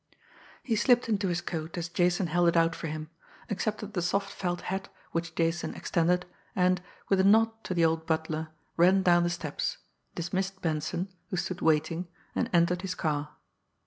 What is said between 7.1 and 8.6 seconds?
a nod to the old butler,